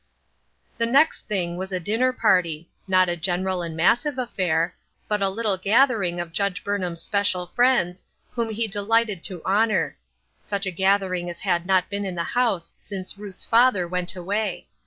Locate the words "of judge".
6.19-6.63